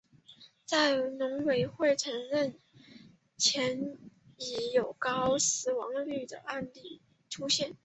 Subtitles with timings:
[0.65, 2.55] 在农委会承认
[3.37, 3.95] 前
[4.35, 7.77] 已有高死亡率的案例出现。